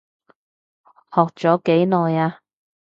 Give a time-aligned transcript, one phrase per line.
[1.13, 2.41] 學咗幾耐啊？